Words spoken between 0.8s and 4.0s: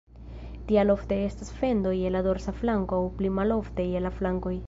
ofte estas fendo je la dorsa flanko aŭ pli malofte